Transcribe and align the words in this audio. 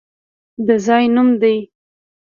د 0.65 0.67
ځای 0.85 1.03
نوم 1.15 1.29
دی! 1.41 1.57